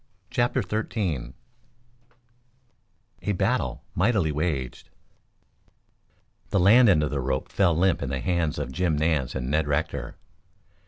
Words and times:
CHAPTER 0.31 0.63
XIII 0.63 1.33
A 3.21 3.33
BATTLE 3.33 3.83
MIGHTILY 3.93 4.31
WAGED 4.31 4.89
The 6.49 6.59
land 6.59 6.89
end 6.89 7.03
of 7.03 7.11
the 7.11 7.21
rope 7.21 7.51
fell 7.51 7.77
limp 7.77 8.01
in 8.01 8.09
the 8.09 8.19
hands 8.19 8.57
of 8.57 8.71
Jim 8.71 8.97
Nance 8.97 9.35
and 9.35 9.51
Ned 9.51 9.67
Rector. 9.67 10.15